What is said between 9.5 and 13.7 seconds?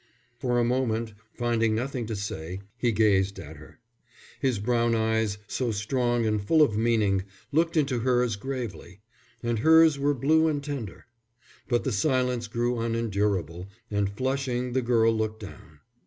hers were blue and tender. But the silence grew unendurable,